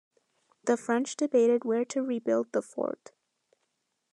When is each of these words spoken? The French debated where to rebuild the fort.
The 0.63 0.77
French 0.77 1.15
debated 1.15 1.63
where 1.63 1.85
to 1.85 2.01
rebuild 2.01 2.53
the 2.53 2.63
fort. 2.63 3.11